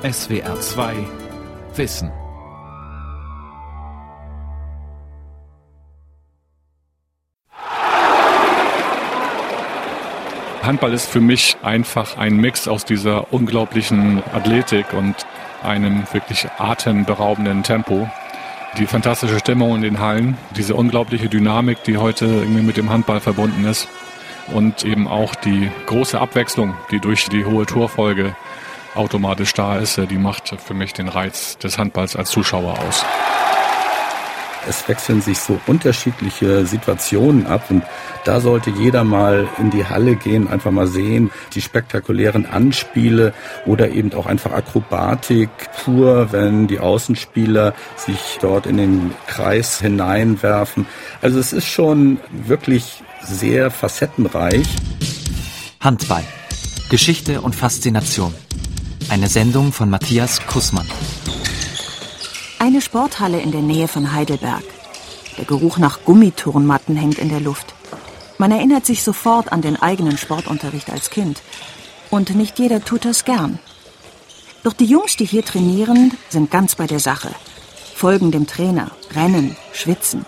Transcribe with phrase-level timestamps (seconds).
[0.00, 0.94] SWR 2
[1.74, 2.12] Wissen.
[10.62, 15.16] Handball ist für mich einfach ein Mix aus dieser unglaublichen Athletik und
[15.64, 18.08] einem wirklich atemberaubenden Tempo.
[18.78, 23.18] Die fantastische Stimmung in den Hallen, diese unglaubliche Dynamik, die heute irgendwie mit dem Handball
[23.18, 23.88] verbunden ist
[24.46, 28.36] und eben auch die große Abwechslung, die durch die hohe Torfolge
[28.94, 33.04] automatisch da ist, die macht für mich den Reiz des Handballs als Zuschauer aus.
[34.68, 37.82] Es wechseln sich so unterschiedliche Situationen ab und
[38.24, 43.32] da sollte jeder mal in die Halle gehen, einfach mal sehen, die spektakulären Anspiele
[43.64, 45.48] oder eben auch einfach Akrobatik
[45.84, 50.86] pur, wenn die Außenspieler sich dort in den Kreis hineinwerfen.
[51.22, 54.66] Also es ist schon wirklich sehr facettenreich.
[55.80, 56.24] Handball.
[56.90, 58.34] Geschichte und Faszination.
[59.10, 60.86] Eine Sendung von Matthias Kussmann.
[62.58, 64.62] Eine Sporthalle in der Nähe von Heidelberg.
[65.38, 67.74] Der Geruch nach Gummiturnmatten hängt in der Luft.
[68.36, 71.40] Man erinnert sich sofort an den eigenen Sportunterricht als Kind.
[72.10, 73.58] Und nicht jeder tut das gern.
[74.62, 77.30] Doch die Jungs, die hier trainieren, sind ganz bei der Sache.
[77.94, 80.26] Folgen dem Trainer, rennen, schwitzen.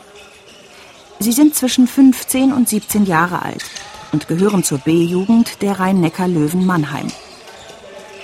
[1.18, 3.64] Sie sind zwischen 15 und 17 Jahre alt
[4.12, 7.08] und gehören zur B-Jugend der Rhein-Neckar-Löwen Mannheim.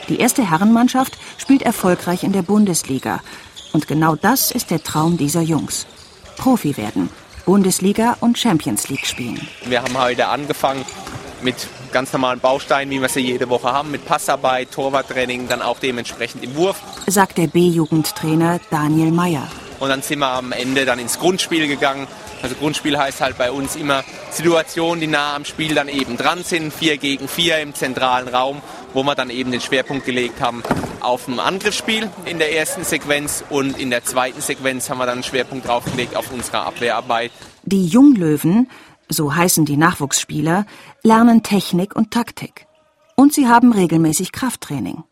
[0.08, 3.20] Die erste Herrenmannschaft spielt erfolgreich in der Bundesliga.
[3.72, 5.86] Und genau das ist der Traum dieser Jungs.
[6.36, 7.08] Profi werden,
[7.44, 9.40] Bundesliga und Champions League spielen.
[9.64, 10.84] Wir haben heute angefangen
[11.42, 15.78] mit ganz normalen Bausteinen, wie wir sie jede Woche haben, mit Passarbeit, Torwarttraining, dann auch
[15.78, 16.80] dementsprechend im Wurf.
[17.06, 19.48] Sagt der B-Jugendtrainer Daniel Meyer.
[19.80, 22.06] Und dann sind wir am Ende dann ins Grundspiel gegangen.
[22.42, 26.44] Also Grundspiel heißt halt bei uns immer Situationen, die nah am Spiel dann eben dran
[26.44, 30.62] sind, vier gegen vier im zentralen Raum, wo wir dann eben den Schwerpunkt gelegt haben
[31.06, 35.14] auf ein Angriffsspiel in der ersten Sequenz und in der zweiten Sequenz haben wir dann
[35.14, 37.30] einen Schwerpunkt draufgelegt auf unsere Abwehrarbeit.
[37.62, 38.68] Die Junglöwen,
[39.08, 40.66] so heißen die Nachwuchsspieler,
[41.02, 42.66] lernen Technik und Taktik.
[43.14, 45.04] Und sie haben regelmäßig Krafttraining.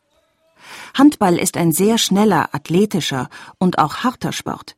[0.95, 4.77] Handball ist ein sehr schneller, athletischer und auch harter Sport.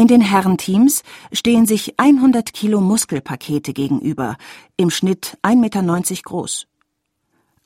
[0.00, 4.38] In den Herrenteams stehen sich 100 Kilo Muskelpakete gegenüber,
[4.78, 6.66] im Schnitt 1,90 Meter groß.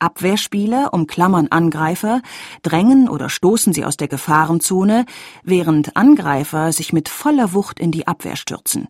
[0.01, 2.23] Abwehrspieler umklammern Angreifer,
[2.65, 5.07] drängen oder stoßen sie aus der Gefahrenzone,
[5.45, 8.89] während Angreifer sich mit voller Wucht in die Abwehr stürzen.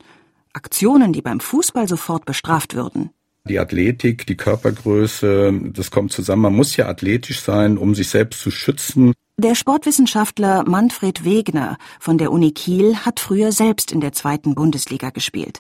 [0.55, 3.11] Aktionen, die beim Fußball sofort bestraft würden.
[3.47, 6.41] Die Athletik, die Körpergröße, das kommt zusammen.
[6.41, 9.13] Man muss ja athletisch sein, um sich selbst zu schützen.
[9.37, 15.11] Der Sportwissenschaftler Manfred Wegner von der Uni Kiel hat früher selbst in der zweiten Bundesliga
[15.11, 15.59] gespielt.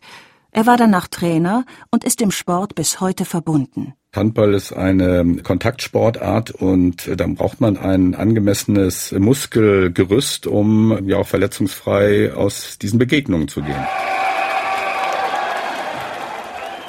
[0.52, 3.94] Er war danach Trainer und ist dem Sport bis heute verbunden.
[4.14, 12.32] Handball ist eine Kontaktsportart und dann braucht man ein angemessenes Muskelgerüst, um ja auch verletzungsfrei
[12.32, 13.86] aus diesen Begegnungen zu gehen.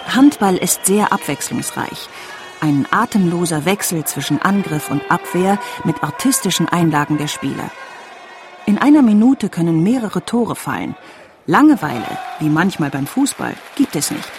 [0.05, 2.09] Handball ist sehr abwechslungsreich.
[2.65, 7.69] Ein atemloser Wechsel zwischen Angriff und Abwehr mit artistischen Einlagen der Spieler.
[8.65, 10.95] In einer Minute können mehrere Tore fallen.
[11.45, 14.31] Langeweile, wie manchmal beim Fußball, gibt es nicht.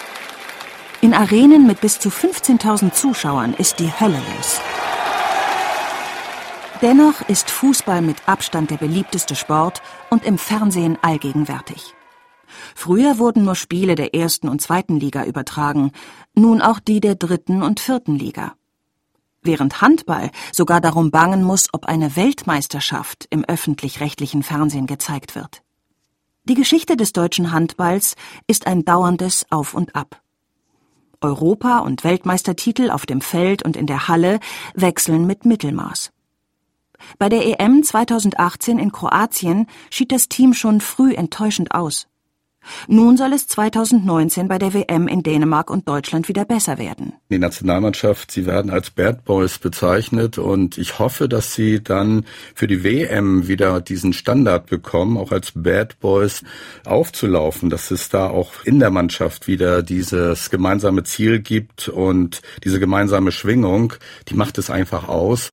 [1.02, 4.60] In Arenen mit bis zu 15.000 Zuschauern ist die Hölle los.
[6.82, 11.95] Dennoch ist Fußball mit Abstand der beliebteste Sport und im Fernsehen allgegenwärtig.
[12.74, 15.92] Früher wurden nur Spiele der ersten und zweiten Liga übertragen,
[16.34, 18.54] nun auch die der dritten und vierten Liga.
[19.42, 25.62] Während Handball sogar darum bangen muss, ob eine Weltmeisterschaft im öffentlich-rechtlichen Fernsehen gezeigt wird.
[26.44, 28.14] Die Geschichte des deutschen Handballs
[28.46, 30.20] ist ein dauerndes Auf und Ab.
[31.20, 34.38] Europa- und Weltmeistertitel auf dem Feld und in der Halle
[34.74, 36.12] wechseln mit Mittelmaß.
[37.18, 42.08] Bei der EM 2018 in Kroatien schied das Team schon früh enttäuschend aus.
[42.88, 47.12] Nun soll es 2019 bei der WM in Dänemark und Deutschland wieder besser werden.
[47.30, 52.24] Die Nationalmannschaft, sie werden als Bad Boys bezeichnet und ich hoffe, dass sie dann
[52.54, 56.42] für die WM wieder diesen Standard bekommen, auch als Bad Boys
[56.84, 62.80] aufzulaufen, dass es da auch in der Mannschaft wieder dieses gemeinsame Ziel gibt und diese
[62.80, 63.94] gemeinsame Schwingung,
[64.28, 65.50] die macht es einfach aus.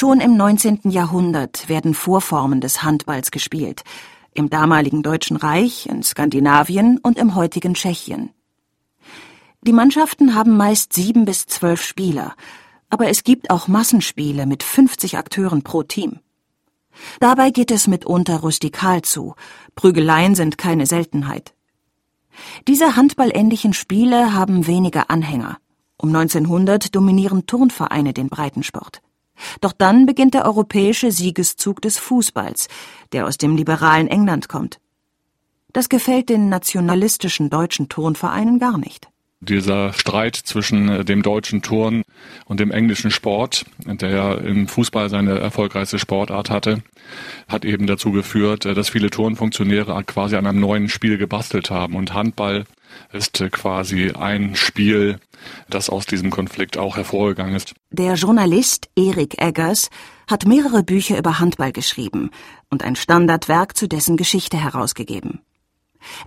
[0.00, 0.80] Schon im 19.
[0.84, 3.82] Jahrhundert werden Vorformen des Handballs gespielt.
[4.32, 8.30] Im damaligen Deutschen Reich, in Skandinavien und im heutigen Tschechien.
[9.60, 12.34] Die Mannschaften haben meist sieben bis zwölf Spieler,
[12.88, 16.20] aber es gibt auch Massenspiele mit 50 Akteuren pro Team.
[17.18, 19.34] Dabei geht es mitunter rustikal zu.
[19.74, 21.52] Prügeleien sind keine Seltenheit.
[22.66, 25.58] Diese handballähnlichen Spiele haben wenige Anhänger.
[25.98, 29.02] Um 1900 dominieren Turnvereine den Breitensport.
[29.60, 32.68] Doch dann beginnt der europäische Siegeszug des Fußballs,
[33.12, 34.80] der aus dem liberalen England kommt.
[35.72, 39.08] Das gefällt den nationalistischen deutschen Turnvereinen gar nicht.
[39.42, 42.02] Dieser Streit zwischen äh, dem deutschen Turn
[42.44, 46.82] und dem englischen Sport, der ja im Fußball seine erfolgreichste Sportart hatte,
[47.48, 51.96] hat eben dazu geführt, äh, dass viele Turnfunktionäre quasi an einem neuen Spiel gebastelt haben.
[51.96, 52.66] Und Handball
[53.12, 55.18] ist äh, quasi ein Spiel,
[55.68, 57.74] das aus diesem Konflikt auch hervorgegangen ist.
[57.90, 59.90] Der Journalist Erik Eggers
[60.28, 62.30] hat mehrere Bücher über Handball geschrieben
[62.70, 65.40] und ein Standardwerk zu dessen Geschichte herausgegeben.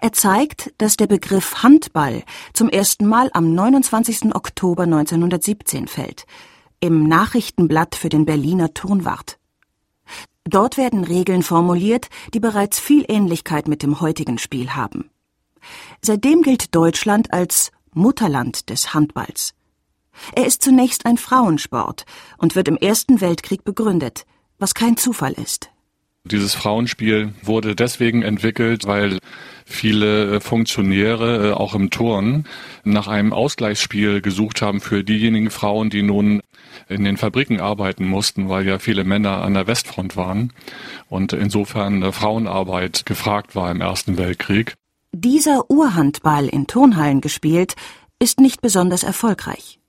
[0.01, 2.23] Er zeigt, dass der Begriff Handball
[2.53, 4.35] zum ersten Mal am 29.
[4.35, 6.25] Oktober 1917 fällt,
[6.79, 9.39] im Nachrichtenblatt für den Berliner Turnwart.
[10.43, 15.09] Dort werden Regeln formuliert, die bereits viel Ähnlichkeit mit dem heutigen Spiel haben.
[16.01, 19.53] Seitdem gilt Deutschland als Mutterland des Handballs.
[20.35, 22.05] Er ist zunächst ein Frauensport
[22.37, 24.25] und wird im Ersten Weltkrieg begründet,
[24.59, 25.69] was kein Zufall ist.
[26.25, 29.19] Dieses Frauenspiel wurde deswegen entwickelt, weil
[29.65, 32.45] viele äh, Funktionäre, äh, auch im Turn,
[32.85, 36.41] nach einem Ausgleichsspiel gesucht haben für diejenigen Frauen, die nun
[36.87, 40.53] in den Fabriken arbeiten mussten, weil ja viele Männer an der Westfront waren
[41.09, 44.75] und insofern äh, Frauenarbeit gefragt war im Ersten Weltkrieg.
[45.15, 47.75] Dieser Urhandball in Turnhallen gespielt,
[48.17, 49.79] ist nicht besonders erfolgreich.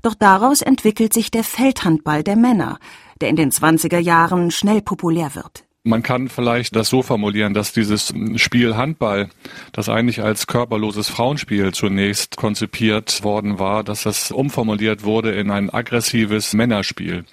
[0.00, 2.78] Doch daraus entwickelt sich der Feldhandball der Männer,
[3.20, 5.65] der in den 20er Jahren schnell populär wird.
[5.86, 9.28] Man kann vielleicht das so formulieren, dass dieses Spiel Handball,
[9.70, 15.70] das eigentlich als körperloses Frauenspiel zunächst konzipiert worden war, dass das umformuliert wurde in ein
[15.70, 17.24] aggressives Männerspiel.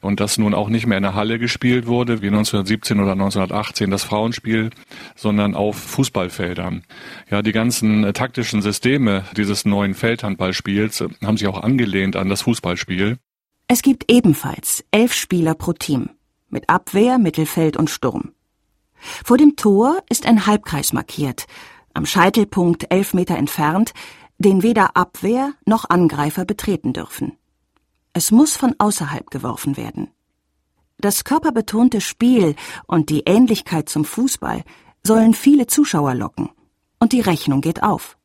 [0.00, 3.92] Und das nun auch nicht mehr in der Halle gespielt wurde, wie 1917 oder 1918
[3.92, 4.70] das Frauenspiel,
[5.14, 6.82] sondern auf Fußballfeldern.
[7.30, 12.28] Ja, die ganzen äh, taktischen Systeme dieses neuen Feldhandballspiels äh, haben sich auch angelehnt an
[12.28, 13.18] das Fußballspiel.
[13.68, 16.08] Es gibt ebenfalls elf Spieler pro Team
[16.52, 18.32] mit Abwehr, Mittelfeld und Sturm.
[19.24, 21.46] Vor dem Tor ist ein Halbkreis markiert,
[21.94, 23.92] am Scheitelpunkt elf Meter entfernt,
[24.38, 27.36] den weder Abwehr noch Angreifer betreten dürfen.
[28.12, 30.10] Es muss von außerhalb geworfen werden.
[30.98, 32.54] Das körperbetonte Spiel
[32.86, 34.62] und die Ähnlichkeit zum Fußball
[35.02, 36.50] sollen viele Zuschauer locken.
[37.00, 38.16] Und die Rechnung geht auf.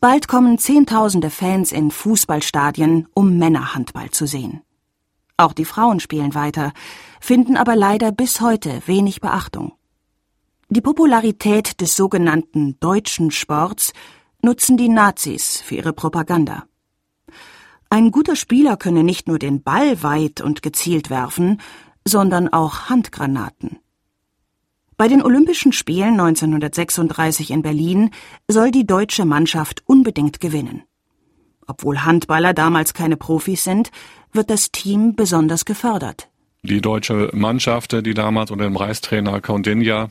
[0.00, 4.62] Bald kommen Zehntausende Fans in Fußballstadien, um Männerhandball zu sehen.
[5.38, 6.72] Auch die Frauen spielen weiter,
[7.20, 9.72] finden aber leider bis heute wenig Beachtung.
[10.68, 13.92] Die Popularität des sogenannten deutschen Sports
[14.42, 16.64] nutzen die Nazis für ihre Propaganda.
[17.88, 21.60] Ein guter Spieler könne nicht nur den Ball weit und gezielt werfen,
[22.04, 23.78] sondern auch Handgranaten.
[24.96, 28.10] Bei den Olympischen Spielen 1936 in Berlin
[28.48, 30.82] soll die deutsche Mannschaft unbedingt gewinnen.
[31.68, 33.90] Obwohl Handballer damals keine Profis sind,
[34.32, 36.28] wird das Team besonders gefördert.
[36.62, 40.10] Die deutsche Mannschaft, die damals unter dem Reichstrainer Kaundinja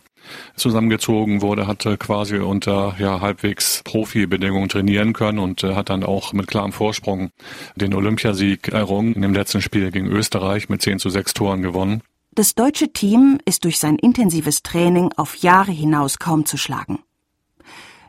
[0.56, 6.34] zusammengezogen wurde, hatte quasi unter ja, halbwegs Profibedingungen trainieren können und äh, hat dann auch
[6.34, 7.32] mit klarem Vorsprung
[7.76, 9.14] den Olympiasieg errungen.
[9.14, 12.02] In dem letzten Spiel gegen Österreich mit 10 zu 6 Toren gewonnen.
[12.32, 17.00] Das deutsche Team ist durch sein intensives Training auf Jahre hinaus kaum zu schlagen.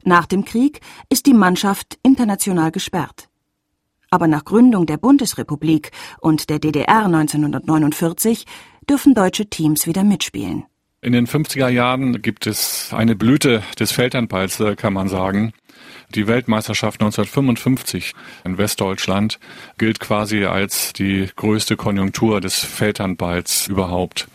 [0.04, 3.27] Nach dem Krieg ist die Mannschaft international gesperrt.
[4.10, 8.46] Aber nach Gründung der Bundesrepublik und der DDR 1949
[8.88, 10.64] dürfen deutsche Teams wieder mitspielen.
[11.00, 15.52] In den 50er Jahren gibt es eine Blüte des Feldhandballs, kann man sagen.
[16.14, 19.38] Die Weltmeisterschaft 1955 in Westdeutschland
[19.76, 24.26] gilt quasi als die größte Konjunktur des Feldhandballs überhaupt.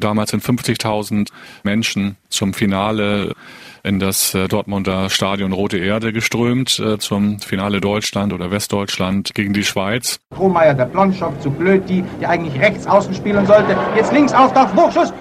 [0.00, 1.28] Damals sind 50.000
[1.64, 3.34] Menschen zum Finale
[3.82, 9.52] in das äh, Dortmunder Stadion Rote Erde geströmt äh, zum Finale Deutschland oder Westdeutschland gegen
[9.52, 10.20] die Schweiz.
[10.32, 13.76] Strohmeier, der Blonschow zu blöd, die, die eigentlich rechts außen spielen sollte.
[13.96, 15.12] Jetzt links auftaucht, Hochschuss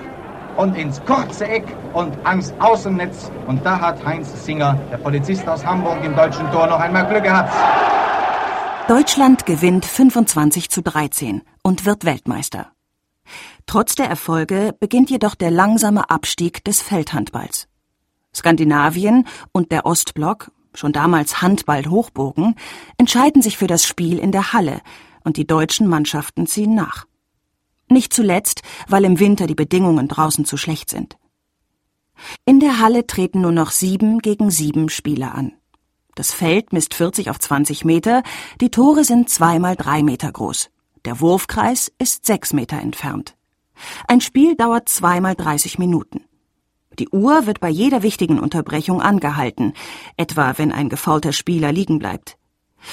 [0.57, 3.31] und ins kurze Eck und ans Außennetz.
[3.47, 7.23] Und da hat Heinz Singer, der Polizist aus Hamburg im deutschen Tor, noch einmal Glück
[7.23, 7.53] gehabt.
[8.87, 12.71] Deutschland gewinnt 25 zu 13 und wird Weltmeister.
[13.65, 17.67] Trotz der Erfolge beginnt jedoch der langsame Abstieg des Feldhandballs.
[18.33, 22.55] Skandinavien und der Ostblock, schon damals Handball-Hochbogen,
[22.97, 24.81] entscheiden sich für das Spiel in der Halle
[25.23, 27.05] und die deutschen Mannschaften ziehen nach.
[27.89, 31.17] Nicht zuletzt, weil im Winter die Bedingungen draußen zu schlecht sind.
[32.45, 35.53] In der Halle treten nur noch sieben gegen sieben Spieler an.
[36.15, 38.23] Das Feld misst 40 auf 20 Meter,
[38.59, 40.71] die Tore sind zweimal drei Meter groß.
[41.05, 43.35] Der Wurfkreis ist sechs Meter entfernt.
[44.07, 46.25] Ein Spiel dauert zweimal 30 Minuten.
[46.97, 49.73] Die Uhr wird bei jeder wichtigen Unterbrechung angehalten,
[50.17, 52.37] etwa wenn ein gefaulter Spieler liegen bleibt.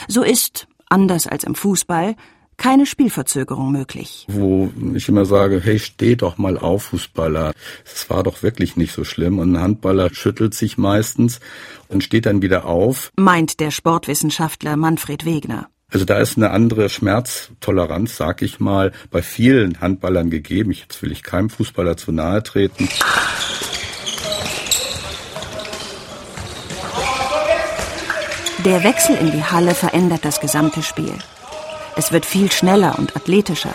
[0.09, 2.17] So ist, anders als im Fußball,
[2.57, 4.27] keine Spielverzögerung möglich.
[4.29, 7.53] Wo ich immer sage, hey, steh doch mal auf, Fußballer.
[7.85, 9.39] Es war doch wirklich nicht so schlimm.
[9.39, 11.41] Und ein Handballer schüttelt sich meistens
[11.89, 13.11] und steht dann wieder auf.
[13.17, 15.69] Meint der Sportwissenschaftler Manfred Wegner.
[15.91, 20.73] Also da ist eine andere Schmerztoleranz, sag ich mal, bei vielen Handballern gegeben.
[20.73, 22.89] Jetzt will ich keinem Fußballer zu nahe treten.
[28.65, 31.13] Der Wechsel in die Halle verändert das gesamte Spiel.
[31.97, 33.75] Es wird viel schneller und athletischer.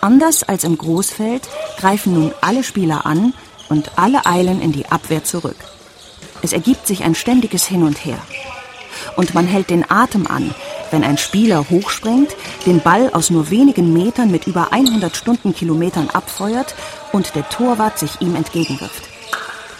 [0.00, 1.48] Anders als im Großfeld
[1.78, 3.34] greifen nun alle Spieler an
[3.68, 5.56] und alle eilen in die Abwehr zurück.
[6.42, 8.18] Es ergibt sich ein ständiges Hin und Her.
[9.16, 10.54] Und man hält den Atem an,
[10.90, 16.74] wenn ein Spieler hochspringt, den Ball aus nur wenigen Metern mit über 100 Stundenkilometern abfeuert
[17.12, 19.02] und der Torwart sich ihm entgegenwirft.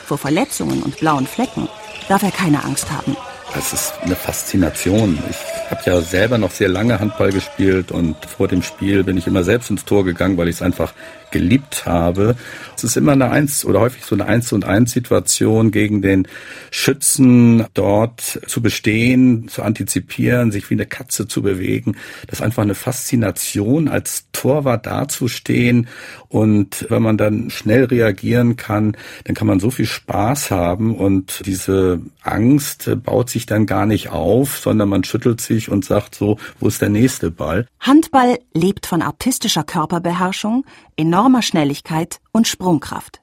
[0.07, 1.69] Vor Verletzungen und blauen Flecken
[2.09, 3.17] darf er keine Angst haben.
[3.57, 5.19] Es ist eine Faszination.
[5.31, 5.37] Ich
[5.71, 9.45] habe ja selber noch sehr lange Handball gespielt und vor dem Spiel bin ich immer
[9.45, 10.93] selbst ins Tor gegangen, weil ich es einfach
[11.31, 12.37] geliebt habe.
[12.77, 16.29] Es ist immer eine Eins oder häufig so eine Eins und Eins Situation gegen den
[16.71, 21.97] Schützen dort zu bestehen, zu antizipieren, sich wie eine Katze zu bewegen.
[22.27, 25.89] Das ist einfach eine Faszination, als Torwart dazustehen
[26.29, 31.43] und wenn man dann schnell reagieren kann, dann kann man so viel Spaß haben und
[31.47, 36.37] diese Angst baut sich dann gar nicht auf, sondern man schüttelt sich und sagt so,
[36.61, 37.67] wo ist der nächste Ball?
[37.81, 40.65] Handball lebt von artistischer Körperbeherrschung,
[40.97, 43.23] enormer Schnelligkeit und Sprungkraft.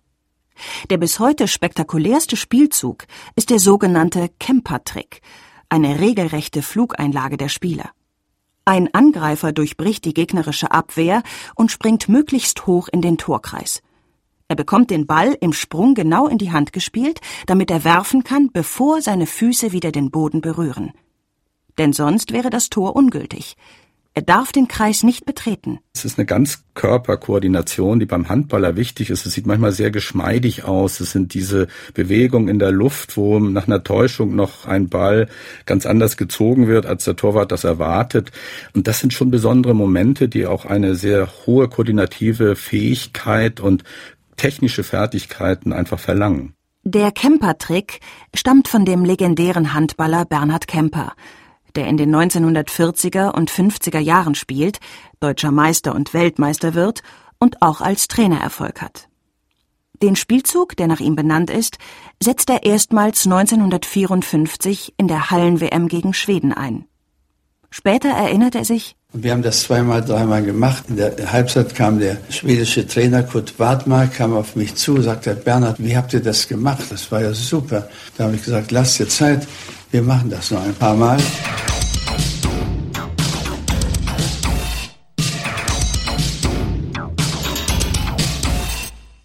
[0.89, 5.21] Der bis heute spektakulärste Spielzug ist der sogenannte Kemper-Trick,
[5.69, 7.89] eine regelrechte Flugeinlage der Spieler.
[8.65, 11.23] Ein Angreifer durchbricht die gegnerische Abwehr
[11.55, 13.81] und springt möglichst hoch in den Torkreis.
[14.47, 18.51] Er bekommt den Ball im Sprung genau in die Hand gespielt, damit er werfen kann,
[18.53, 20.93] bevor seine Füße wieder den Boden berühren.
[21.77, 23.55] Denn sonst wäre das Tor ungültig.
[24.15, 25.79] Er darf den Kreis nicht betreten.
[25.95, 29.25] Es ist eine ganz Körperkoordination, die beim Handballer wichtig ist.
[29.25, 30.99] Es sieht manchmal sehr geschmeidig aus.
[30.99, 35.29] Es sind diese Bewegungen in der Luft, wo nach einer Täuschung noch ein Ball
[35.65, 38.31] ganz anders gezogen wird, als der Torwart das erwartet.
[38.75, 43.83] Und das sind schon besondere Momente, die auch eine sehr hohe koordinative Fähigkeit und
[44.37, 46.53] technische Fertigkeiten einfach verlangen.
[46.83, 47.99] Der Kemper-Trick
[48.35, 51.13] stammt von dem legendären Handballer Bernhard Kemper
[51.75, 54.79] der in den 1940er und 50er Jahren spielt,
[55.19, 57.01] deutscher Meister und Weltmeister wird
[57.39, 59.07] und auch als Trainer Erfolg hat.
[60.01, 61.77] Den Spielzug, der nach ihm benannt ist,
[62.21, 66.85] setzt er erstmals 1954 in der Hallen-WM gegen Schweden ein.
[67.69, 70.85] Später erinnert er sich, wir haben das zweimal, dreimal gemacht.
[70.89, 75.75] In der Halbzeit kam der schwedische Trainer Kurt Wartmark, kam auf mich zu, sagte, Bernhard,
[75.77, 76.85] wie habt ihr das gemacht?
[76.89, 77.87] Das war ja super.
[78.17, 79.47] Da habe ich gesagt, lasst dir Zeit,
[79.93, 81.19] wir machen das noch ein paar Mal.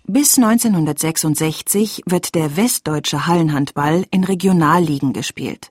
[0.07, 5.71] Bis 1966 wird der westdeutsche Hallenhandball in Regionalligen gespielt.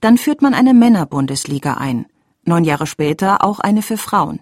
[0.00, 2.06] Dann führt man eine Männerbundesliga ein,
[2.44, 4.40] neun Jahre später auch eine für Frauen.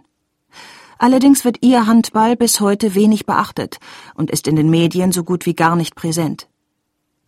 [0.99, 3.79] Allerdings wird ihr Handball bis heute wenig beachtet
[4.15, 6.47] und ist in den Medien so gut wie gar nicht präsent.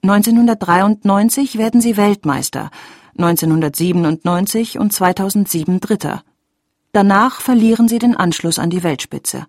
[0.03, 2.71] 1993 werden sie Weltmeister,
[3.19, 6.23] 1997 und 2007 Dritter.
[6.93, 9.47] Danach verlieren sie den Anschluss an die Weltspitze.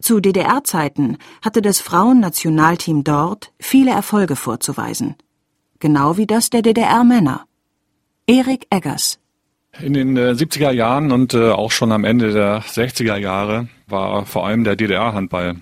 [0.00, 5.16] Zu DDR-Zeiten hatte das Frauennationalteam dort viele Erfolge vorzuweisen.
[5.78, 7.44] Genau wie das der DDR-Männer.
[8.26, 9.18] Erik Eggers.
[9.78, 14.46] In den 70er Jahren und äh, auch schon am Ende der 60er Jahre war vor
[14.46, 15.56] allem der DDR-Handball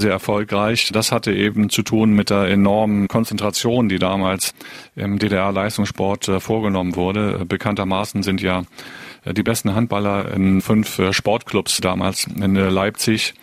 [0.00, 0.90] sehr erfolgreich.
[0.92, 4.54] Das hatte eben zu tun mit der enormen Konzentration, die damals
[4.96, 7.44] im DDR-Leistungssport äh, vorgenommen wurde.
[7.46, 8.64] Bekanntermaßen sind ja
[9.24, 13.34] äh, die besten Handballer in fünf äh, Sportclubs damals in Leipzig,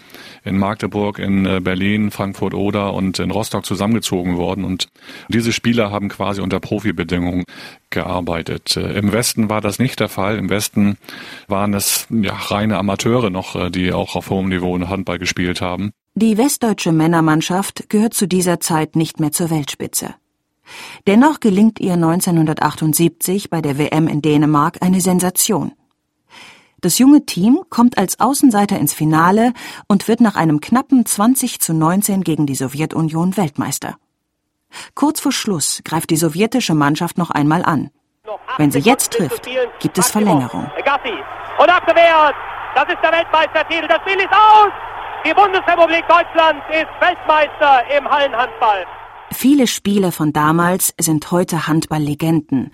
[0.44, 4.64] in Magdeburg, in Berlin, Frankfurt oder und in Rostock zusammengezogen worden.
[4.64, 4.88] Und
[5.28, 7.44] diese Spieler haben quasi unter Profibedingungen
[7.90, 8.78] gearbeitet.
[8.78, 10.38] Im Westen war das nicht der Fall.
[10.38, 10.98] Im Westen
[11.48, 15.92] waren es ja reine Amateure noch, die auch auf hohem Niveau Handball gespielt haben.
[16.20, 20.16] Die westdeutsche Männermannschaft gehört zu dieser Zeit nicht mehr zur Weltspitze.
[21.06, 25.74] Dennoch gelingt ihr 1978 bei der WM in Dänemark eine Sensation.
[26.82, 29.54] Das junge Team kommt als Außenseiter ins Finale
[29.88, 34.00] und wird nach einem knappen 20 zu 19 gegen die Sowjetunion Weltmeister.
[34.96, 37.92] Kurz vor Schluss greift die sowjetische Mannschaft noch einmal an.
[38.58, 39.48] Wenn sie jetzt trifft,
[39.80, 40.64] gibt es Verlängerung.
[41.60, 42.36] Und abgewehrt!
[42.74, 43.88] Das ist der Weltmeistertitel.
[43.88, 44.72] Das Spiel ist aus!
[45.26, 48.86] Die Bundesrepublik Deutschland ist Weltmeister im Hallenhandball.
[49.32, 52.72] Viele Spiele von damals sind heute Handballlegenden,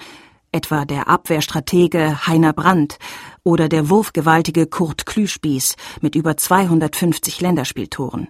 [0.51, 2.99] etwa der Abwehrstratege Heiner Brandt
[3.43, 8.29] oder der wurfgewaltige Kurt Klüspieß mit über 250 Länderspieltoren.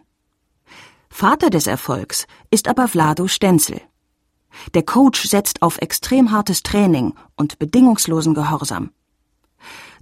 [1.10, 3.82] Vater des Erfolgs ist aber Vlado Stenzel.
[4.74, 8.91] Der Coach setzt auf extrem hartes Training und bedingungslosen Gehorsam.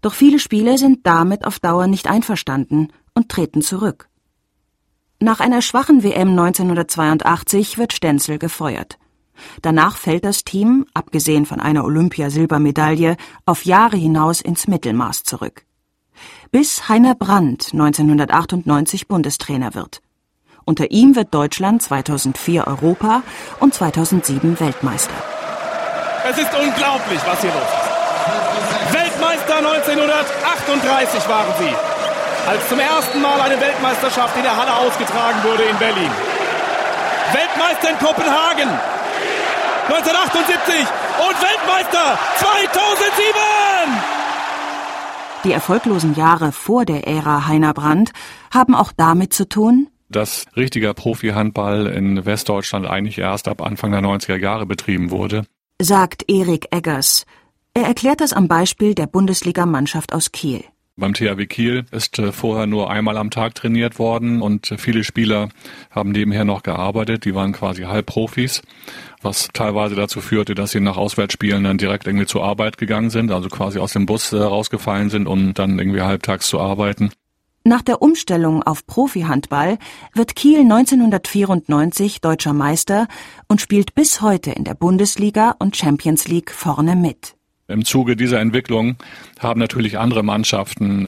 [0.01, 4.09] Doch viele Spieler sind damit auf Dauer nicht einverstanden und treten zurück.
[5.19, 8.97] Nach einer schwachen WM 1982 wird Stenzel gefeuert.
[9.61, 15.65] Danach fällt das Team, abgesehen von einer Olympiasilbermedaille, auf Jahre hinaus ins Mittelmaß zurück.
[16.51, 20.01] Bis Heiner Brandt 1998 Bundestrainer wird.
[20.65, 23.23] Unter ihm wird Deutschland 2004 Europa
[23.59, 25.13] und 2007 Weltmeister.
[26.29, 28.93] Es ist unglaublich, was hier los ist.
[28.93, 32.00] Weltmeister 1938 waren sie
[32.47, 36.11] als zum ersten Mal eine Weltmeisterschaft in der Halle ausgetragen wurde in Berlin.
[37.33, 38.69] Weltmeister in Kopenhagen
[39.87, 40.75] 1978
[41.19, 44.21] und Weltmeister 2007!
[45.43, 48.11] Die erfolglosen Jahre vor der Ära Heiner Brandt
[48.53, 54.01] haben auch damit zu tun, dass richtiger Profi-Handball in Westdeutschland eigentlich erst ab Anfang der
[54.01, 55.45] 90er Jahre betrieben wurde,
[55.81, 57.25] sagt Erik Eggers.
[57.73, 60.63] Er erklärt das am Beispiel der Bundesligamannschaft aus Kiel.
[61.01, 65.49] Beim THW Kiel ist äh, vorher nur einmal am Tag trainiert worden und viele Spieler
[65.89, 67.25] haben nebenher noch gearbeitet.
[67.25, 68.61] Die waren quasi Halbprofis,
[69.23, 73.31] was teilweise dazu führte, dass sie nach Auswärtsspielen dann direkt irgendwie zur Arbeit gegangen sind,
[73.31, 77.09] also quasi aus dem Bus äh, rausgefallen sind, um dann irgendwie halbtags zu arbeiten.
[77.63, 79.79] Nach der Umstellung auf Profi-Handball
[80.13, 83.07] wird Kiel 1994 deutscher Meister
[83.47, 87.35] und spielt bis heute in der Bundesliga und Champions League vorne mit.
[87.71, 88.97] Im Zuge dieser Entwicklung
[89.39, 91.07] haben natürlich andere Mannschaften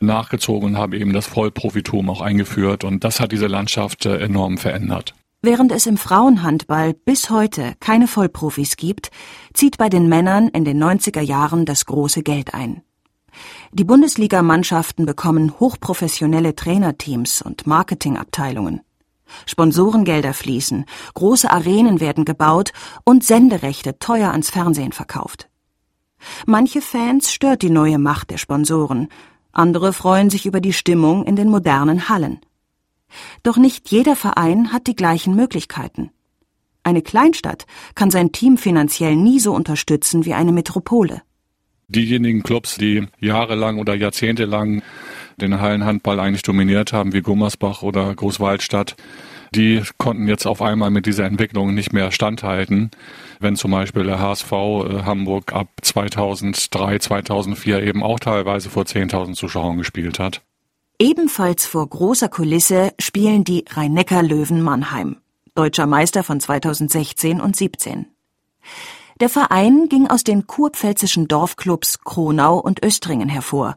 [0.00, 4.58] nachgezogen und haben eben das Vollprofitum auch eingeführt und das hat diese Landschaft äh, enorm
[4.58, 5.14] verändert.
[5.42, 9.10] Während es im Frauenhandball bis heute keine Vollprofis gibt,
[9.54, 12.82] zieht bei den Männern in den 90er Jahren das große Geld ein.
[13.72, 18.80] Die Bundesligamannschaften bekommen hochprofessionelle Trainerteams und Marketingabteilungen.
[19.44, 22.72] Sponsorengelder fließen, große Arenen werden gebaut
[23.04, 25.48] und Senderechte teuer ans Fernsehen verkauft.
[26.46, 29.08] Manche Fans stört die neue Macht der Sponsoren,
[29.52, 32.40] andere freuen sich über die Stimmung in den modernen Hallen.
[33.42, 36.10] Doch nicht jeder Verein hat die gleichen Möglichkeiten.
[36.82, 41.22] Eine Kleinstadt kann sein Team finanziell nie so unterstützen wie eine Metropole.
[41.88, 44.82] Diejenigen Clubs, die jahrelang oder jahrzehntelang
[45.36, 48.96] den Hallenhandball eigentlich dominiert haben, wie Gummersbach oder Großwaldstadt,
[49.54, 52.90] die konnten jetzt auf einmal mit dieser Entwicklung nicht mehr standhalten.
[53.40, 59.34] Wenn zum Beispiel der HSV äh, Hamburg ab 2003, 2004 eben auch teilweise vor 10.000
[59.34, 60.42] Zuschauern gespielt hat.
[60.98, 65.18] Ebenfalls vor großer Kulisse spielen die Rhein-Neckar-Löwen Mannheim,
[65.54, 68.06] deutscher Meister von 2016 und 17.
[69.20, 73.76] Der Verein ging aus den kurpfälzischen Dorfclubs Kronau und Östringen hervor,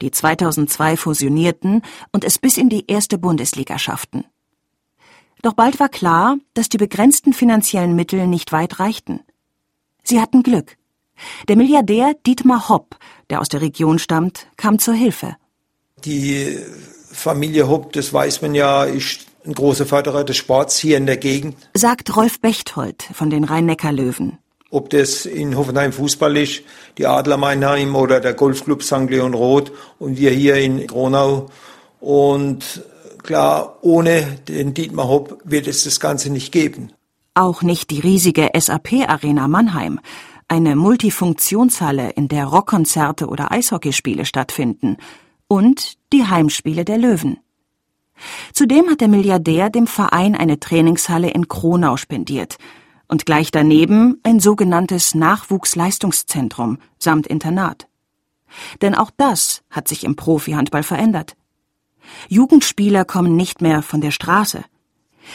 [0.00, 4.24] die 2002 fusionierten und es bis in die erste Bundesliga schafften.
[5.42, 9.20] Doch bald war klar, dass die begrenzten finanziellen Mittel nicht weit reichten.
[10.02, 10.76] Sie hatten Glück.
[11.48, 12.96] Der Milliardär Dietmar Hopp,
[13.30, 15.36] der aus der Region stammt, kam zur Hilfe.
[16.04, 16.58] Die
[17.10, 21.16] Familie Hopp, das weiß man ja, ist ein großer Förderer des Sports hier in der
[21.16, 21.56] Gegend.
[21.74, 24.38] Sagt Rolf Bechthold von den Rhein-Neckar-Löwen.
[24.70, 26.62] Ob das in Hoffenheim Fußball ist,
[26.98, 29.08] die Adler Meinheim oder der Golfclub St.
[29.08, 31.48] Leon Roth und wir hier in Gronau.
[32.00, 32.82] Und
[33.28, 36.94] Klar, ohne den Dietmar Hopp wird es das Ganze nicht geben.
[37.34, 40.00] Auch nicht die riesige SAP-Arena Mannheim,
[40.48, 44.96] eine Multifunktionshalle, in der Rockkonzerte oder Eishockeyspiele stattfinden,
[45.46, 47.36] und die Heimspiele der Löwen.
[48.54, 52.56] Zudem hat der Milliardär dem Verein eine Trainingshalle in Kronau spendiert
[53.08, 57.88] und gleich daneben ein sogenanntes Nachwuchsleistungszentrum samt Internat.
[58.80, 61.36] Denn auch das hat sich im Profihandball verändert.
[62.28, 64.64] Jugendspieler kommen nicht mehr von der Straße.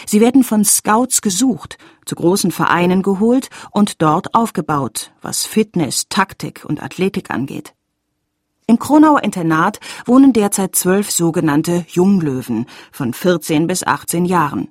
[0.06, 6.66] Sie werden von Scouts gesucht, zu großen Vereinen geholt und dort aufgebaut, was Fitness, Taktik
[6.66, 7.74] und Athletik angeht.
[8.66, 14.70] Im Kronauer Internat wohnen derzeit zwölf sogenannte Junglöwen von 14 bis 18 Jahren.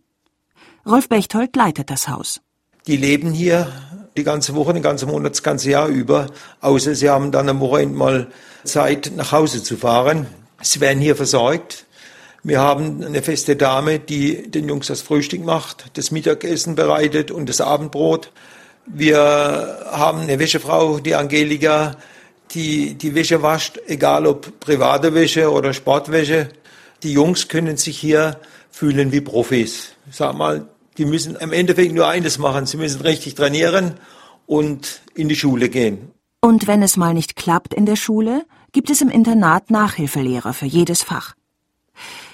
[0.87, 2.41] Rolf Bechtold leitet das Haus.
[2.87, 3.71] Die leben hier
[4.17, 6.27] die ganze Woche, den ganzen Monat, das ganze Jahr über,
[6.61, 8.27] außer sie haben dann am Wochenende mal
[8.65, 10.27] Zeit, nach Hause zu fahren.
[10.61, 11.87] Sie werden hier versorgt.
[12.45, 17.49] Wir haben eine feste Dame, die den Jungs das Frühstück macht, das Mittagessen bereitet und
[17.49, 18.33] das Abendbrot.
[18.87, 21.97] Wir haben eine Wäschefrau, die Angelika,
[22.51, 26.49] die die Wäsche wascht, egal ob private Wäsche oder Sportwäsche.
[27.05, 29.91] Die Jungs können sich hier fühlen wie Profis.
[30.11, 30.67] sag mal,
[30.99, 32.67] die müssen im Endeffekt nur eines machen.
[32.67, 33.95] Sie müssen richtig trainieren
[34.47, 36.11] und in die Schule gehen.
[36.41, 40.67] Und wenn es mal nicht klappt in der Schule, gibt es im Internat Nachhilfelehrer für
[40.67, 41.35] jedes Fach.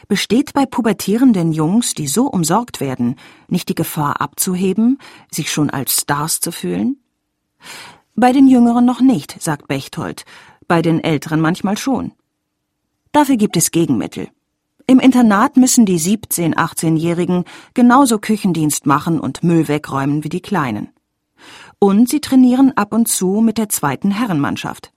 [0.09, 3.17] Besteht bei pubertierenden Jungs, die so umsorgt werden,
[3.47, 4.99] nicht die Gefahr abzuheben,
[5.31, 6.97] sich schon als Stars zu fühlen?
[8.15, 10.25] Bei den Jüngeren noch nicht, sagt Bechtold,
[10.67, 12.13] bei den Älteren manchmal schon.
[13.13, 14.29] Dafür gibt es Gegenmittel.
[14.87, 17.45] Im Internat müssen die 17-, 18-Jährigen
[17.75, 20.89] genauso Küchendienst machen und Müll wegräumen wie die Kleinen.
[21.79, 24.91] Und sie trainieren ab und zu mit der zweiten Herrenmannschaft.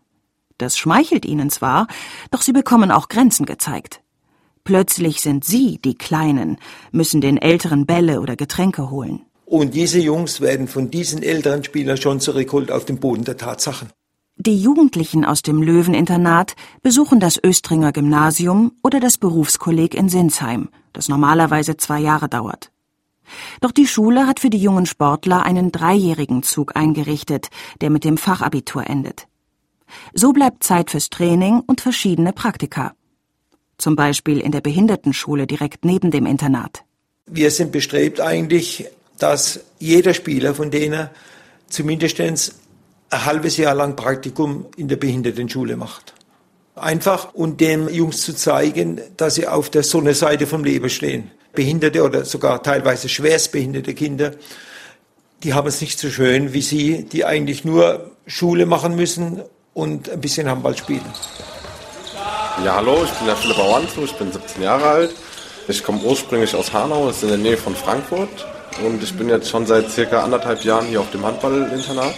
[0.57, 1.87] Das schmeichelt ihnen zwar,
[2.31, 4.00] doch sie bekommen auch Grenzen gezeigt.
[4.63, 6.57] Plötzlich sind sie, die Kleinen,
[6.91, 9.21] müssen den Älteren Bälle oder Getränke holen.
[9.45, 13.89] Und diese Jungs werden von diesen älteren Spielern schon zurückgeholt auf den Boden der Tatsachen.
[14.37, 21.09] Die Jugendlichen aus dem Löweninternat besuchen das Östringer Gymnasium oder das Berufskolleg in Sinsheim, das
[21.09, 22.71] normalerweise zwei Jahre dauert.
[23.59, 27.49] Doch die Schule hat für die jungen Sportler einen dreijährigen Zug eingerichtet,
[27.81, 29.27] der mit dem Fachabitur endet.
[30.13, 32.93] So bleibt Zeit fürs Training und verschiedene Praktika.
[33.81, 36.83] Zum Beispiel in der Behindertenschule direkt neben dem Internat.
[37.25, 38.85] Wir sind bestrebt eigentlich,
[39.17, 41.09] dass jeder Spieler von denen
[41.67, 42.37] zumindest ein
[43.25, 46.13] halbes Jahr lang Praktikum in der Behindertenschule macht.
[46.75, 51.31] Einfach, um den Jungs zu zeigen, dass sie auf der Sonnenseite vom Leben stehen.
[51.53, 54.33] Behinderte oder sogar teilweise schwerstbehinderte Kinder,
[55.41, 59.41] die haben es nicht so schön wie sie, die eigentlich nur Schule machen müssen
[59.73, 61.01] und ein bisschen Handball spielen.
[62.59, 65.15] Ja, hallo, ich bin der Philipp Awanzu, ich bin 17 Jahre alt.
[65.67, 68.45] Ich komme ursprünglich aus Hanau, das ist in der Nähe von Frankfurt.
[68.85, 72.13] Und ich bin jetzt schon seit circa anderthalb Jahren hier auf dem Handballinternat.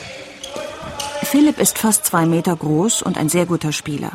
[1.23, 4.11] Philipp ist fast zwei Meter groß und ein sehr guter Spieler.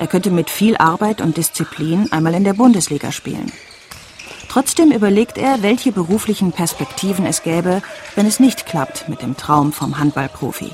[0.00, 3.52] Er könnte mit viel Arbeit und Disziplin einmal in der Bundesliga spielen.
[4.48, 7.82] Trotzdem überlegt er, welche beruflichen Perspektiven es gäbe,
[8.16, 10.72] wenn es nicht klappt mit dem Traum vom Handballprofi.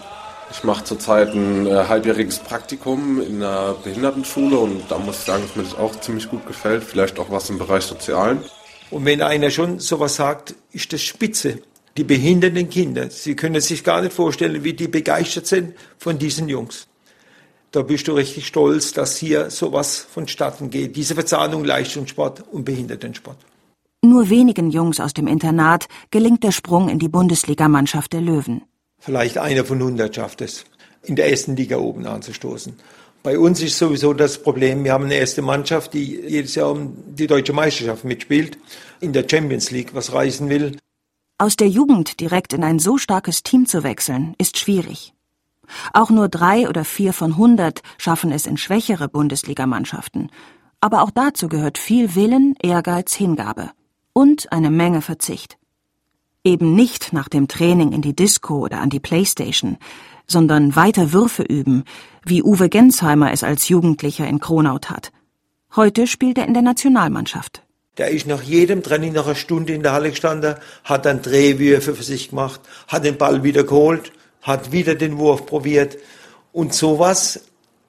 [0.52, 5.42] Ich mache zurzeit ein äh, halbjähriges Praktikum in einer Behindertenschule und da muss ich sagen,
[5.42, 6.84] dass mir das auch ziemlich gut gefällt.
[6.84, 8.44] Vielleicht auch was im Bereich Sozialen.
[8.90, 11.58] Und wenn einer schon sowas sagt, ist das spitze
[11.96, 13.10] die behinderten Kinder.
[13.10, 16.88] Sie können sich gar nicht vorstellen, wie die begeistert sind von diesen Jungs.
[17.70, 20.96] Da bist du richtig stolz, dass hier sowas vonstatten geht.
[20.96, 23.38] Diese Verzahnung Leistungssport und Behindertensport.
[24.04, 28.62] Nur wenigen Jungs aus dem Internat gelingt der Sprung in die Bundesligamannschaft der Löwen.
[29.04, 30.64] Vielleicht einer von 100 schafft es,
[31.02, 32.76] in der ersten Liga oben anzustoßen.
[33.24, 36.94] Bei uns ist sowieso das Problem, wir haben eine erste Mannschaft, die jedes Jahr um
[37.16, 38.58] die deutsche Meisterschaft mitspielt,
[39.00, 40.76] in der Champions League was reisen will.
[41.36, 45.14] Aus der Jugend direkt in ein so starkes Team zu wechseln, ist schwierig.
[45.92, 50.30] Auch nur drei oder vier von hundert schaffen es in schwächere Bundesligamannschaften.
[50.80, 53.72] Aber auch dazu gehört viel Willen, Ehrgeiz, Hingabe.
[54.12, 55.58] Und eine Menge Verzicht.
[56.44, 59.78] Eben nicht nach dem Training in die Disco oder an die Playstation,
[60.26, 61.84] sondern weiter Würfe üben,
[62.24, 65.12] wie Uwe Gensheimer es als Jugendlicher in Kronau tat.
[65.76, 67.62] Heute spielt er in der Nationalmannschaft.
[67.96, 71.94] Der ist nach jedem Training nach einer Stunde in der Halle gestanden, hat dann Drehwürfe
[71.94, 75.96] für sich gemacht, hat den Ball wieder geholt, hat wieder den Wurf probiert.
[76.50, 77.44] Und sowas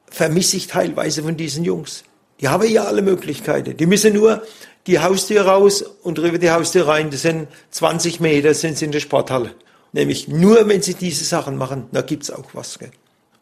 [0.06, 2.04] vermisse ich teilweise von diesen Jungs.
[2.40, 3.78] Die haben ja alle Möglichkeiten.
[3.78, 4.44] Die müssen nur
[4.88, 7.10] die Haustür raus und drüber die Haustür rein.
[7.10, 9.56] Das sind 20 Meter, sind sie in der Sporthalle.
[9.92, 12.80] Nämlich nur, wenn sie diese Sachen machen, da gibt's auch was.
[12.80, 12.92] Gell?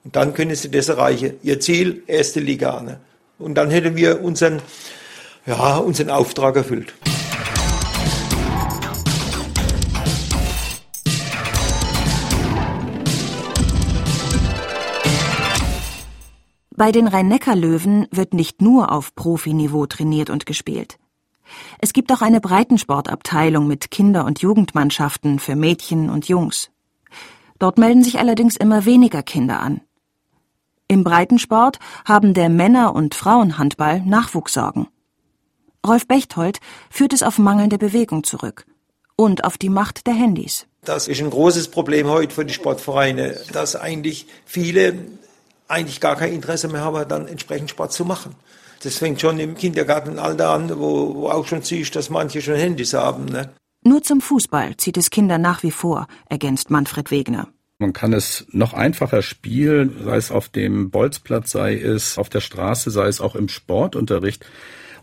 [0.04, 1.36] Und dann können sie das erreichen.
[1.44, 2.82] Ihr Ziel, erste Liga.
[2.82, 3.00] Ne?
[3.40, 4.62] Und dann hätten wir unseren
[5.46, 6.94] ja, unseren Auftrag erfüllt.
[16.76, 20.98] Bei den Rhein-Neckar-Löwen wird nicht nur auf Profiniveau trainiert und gespielt.
[21.80, 26.70] Es gibt auch eine Breitensportabteilung mit Kinder- und Jugendmannschaften für Mädchen und Jungs.
[27.60, 29.82] Dort melden sich allerdings immer weniger Kinder an.
[30.88, 34.88] Im Breitensport haben der Männer- und Frauenhandball Nachwuchssorgen.
[35.86, 36.60] Rolf Bechtold
[36.90, 38.66] führt es auf mangelnde Bewegung zurück
[39.16, 40.68] und auf die Macht der Handys.
[40.84, 44.96] Das ist ein großes Problem heute für die Sportvereine, dass eigentlich viele
[45.68, 48.36] eigentlich gar kein Interesse mehr haben, dann entsprechend Sport zu machen.
[48.84, 52.94] Das fängt schon im Kindergartenalter an, wo, wo auch schon siehst, dass manche schon Handys
[52.94, 53.26] haben.
[53.26, 53.52] Ne?
[53.84, 57.48] Nur zum Fußball zieht es Kinder nach wie vor, ergänzt Manfred Wegner.
[57.80, 62.42] Man kann es noch einfacher spielen, sei es auf dem Bolzplatz, sei es auf der
[62.42, 64.46] Straße, sei es auch im Sportunterricht.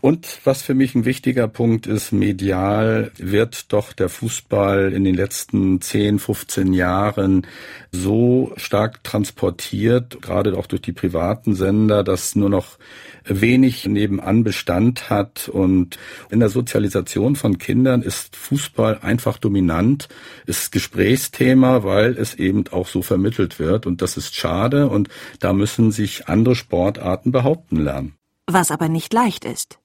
[0.01, 5.15] Und was für mich ein wichtiger Punkt ist, medial wird doch der Fußball in den
[5.15, 7.45] letzten 10, 15 Jahren
[7.91, 12.77] so stark transportiert, gerade auch durch die privaten Sender, dass nur noch
[13.25, 15.49] wenig nebenan Bestand hat.
[15.49, 15.97] Und
[16.29, 20.07] in der Sozialisation von Kindern ist Fußball einfach dominant,
[20.45, 23.85] ist Gesprächsthema, weil es eben auch so vermittelt wird.
[23.85, 25.09] Und das ist schade und
[25.39, 28.15] da müssen sich andere Sportarten behaupten lernen.
[28.47, 29.79] Was aber nicht leicht ist.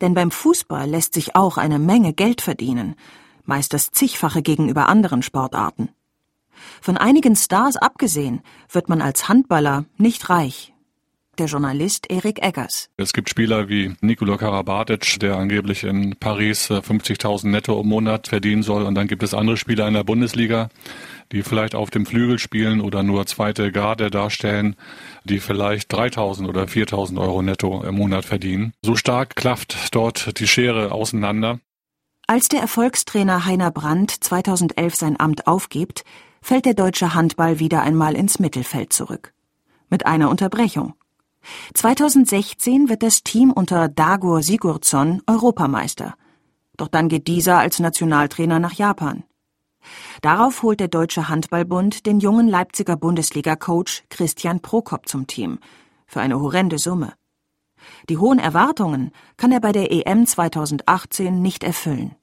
[0.00, 2.96] Denn beim Fußball lässt sich auch eine Menge Geld verdienen,
[3.44, 5.90] meist das zigfache gegenüber anderen Sportarten.
[6.80, 10.74] Von einigen Stars abgesehen wird man als Handballer nicht reich,
[11.36, 12.88] der Journalist Erik Eggers.
[12.96, 18.28] Es gibt Spieler wie Nikola Karabatic, der angeblich in Paris 50.000 äh, netto im Monat
[18.28, 18.84] verdienen soll.
[18.84, 20.68] Und dann gibt es andere Spieler in der Bundesliga,
[21.32, 24.76] die vielleicht auf dem Flügel spielen oder nur zweite Garde darstellen,
[25.24, 28.72] die vielleicht 3.000 oder 4.000 Euro netto im Monat verdienen.
[28.82, 31.60] So stark klafft dort die Schere auseinander.
[32.28, 36.04] Als der Erfolgstrainer Heiner Brandt 2011 sein Amt aufgibt,
[36.42, 39.32] fällt der deutsche Handball wieder einmal ins Mittelfeld zurück.
[39.90, 40.94] Mit einer Unterbrechung.
[41.74, 46.14] 2016 wird das Team unter Dagur Sigurdsson Europameister.
[46.76, 49.24] Doch dann geht dieser als Nationaltrainer nach Japan.
[50.20, 55.58] Darauf holt der Deutsche Handballbund den jungen Leipziger Bundesliga-Coach Christian Prokop zum Team.
[56.06, 57.12] Für eine horrende Summe.
[58.08, 62.16] Die hohen Erwartungen kann er bei der EM 2018 nicht erfüllen.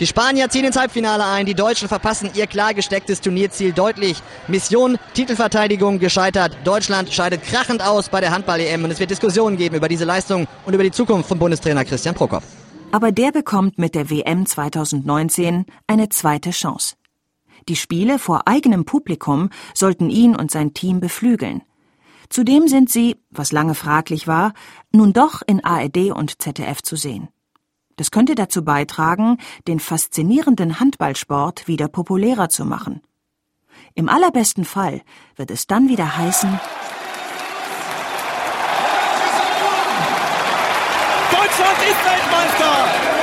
[0.00, 4.22] Die Spanier ziehen ins Halbfinale ein, die Deutschen verpassen ihr klar gestecktes Turnierziel deutlich.
[4.46, 6.56] Mission Titelverteidigung gescheitert.
[6.64, 10.46] Deutschland scheidet krachend aus bei der Handball-EM und es wird Diskussionen geben über diese Leistung
[10.66, 12.42] und über die Zukunft von Bundestrainer Christian Prokop.
[12.92, 16.94] Aber der bekommt mit der WM 2019 eine zweite Chance.
[17.68, 21.62] Die Spiele vor eigenem Publikum sollten ihn und sein Team beflügeln.
[22.30, 24.52] Zudem sind sie, was lange fraglich war,
[24.92, 27.28] nun doch in ARD und ZDF zu sehen.
[27.98, 33.02] Das könnte dazu beitragen, den faszinierenden Handballsport wieder populärer zu machen.
[33.94, 35.02] Im allerbesten Fall
[35.34, 36.60] wird es dann wieder heißen
[41.30, 43.17] Deutschland ist Weltmeister!